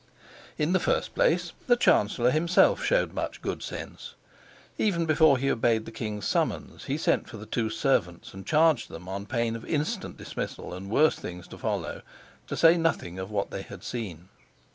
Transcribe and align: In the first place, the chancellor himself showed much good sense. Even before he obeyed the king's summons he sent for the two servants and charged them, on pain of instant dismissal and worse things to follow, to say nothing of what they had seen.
In 0.57 0.73
the 0.73 0.79
first 0.79 1.13
place, 1.13 1.53
the 1.67 1.75
chancellor 1.75 2.31
himself 2.31 2.83
showed 2.83 3.13
much 3.13 3.39
good 3.39 3.61
sense. 3.61 4.15
Even 4.79 5.05
before 5.05 5.37
he 5.37 5.51
obeyed 5.51 5.85
the 5.85 5.91
king's 5.91 6.25
summons 6.25 6.85
he 6.85 6.97
sent 6.97 7.29
for 7.29 7.37
the 7.37 7.45
two 7.45 7.69
servants 7.69 8.33
and 8.33 8.43
charged 8.43 8.89
them, 8.89 9.07
on 9.07 9.27
pain 9.27 9.55
of 9.55 9.63
instant 9.63 10.17
dismissal 10.17 10.73
and 10.73 10.89
worse 10.89 11.17
things 11.17 11.47
to 11.49 11.57
follow, 11.59 12.01
to 12.47 12.57
say 12.57 12.77
nothing 12.77 13.19
of 13.19 13.29
what 13.29 13.51
they 13.51 13.61
had 13.61 13.83
seen. 13.83 14.29